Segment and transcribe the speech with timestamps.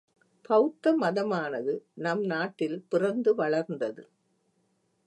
[0.41, 4.03] பௌத்த மதமானது நம் நாட்டில் பிறந்து வளர்ந்தது.